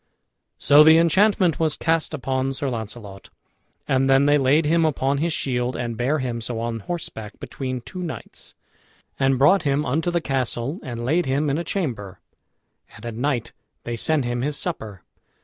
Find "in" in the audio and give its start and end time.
11.51-11.59